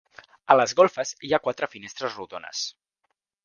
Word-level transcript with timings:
A 0.53 0.55
les 0.59 0.73
golfes 0.79 1.11
hi 1.27 1.31
ha 1.33 1.41
quatre 1.49 1.71
finestres 1.77 2.19
rodones. 2.21 2.67